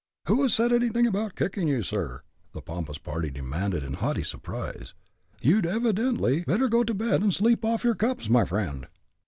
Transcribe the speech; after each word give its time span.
"Who 0.25 0.41
has 0.41 0.55
said 0.55 0.73
anything 0.73 1.05
about 1.05 1.35
kicking 1.35 1.67
you, 1.67 1.83
sir?" 1.83 2.23
the 2.53 2.61
pompous 2.63 2.97
party 2.97 3.29
demanded, 3.29 3.83
in 3.83 3.93
haughty 3.93 4.23
surprise. 4.23 4.95
"You'd 5.43 5.63
evidently 5.67 6.39
better 6.41 6.67
go 6.69 6.83
to 6.83 6.93
bed 6.95 7.21
and 7.21 7.31
sleep 7.31 7.63
off 7.63 7.83
your 7.83 7.93
'cups,' 7.93 8.27
my 8.27 8.45
friend." 8.45 8.87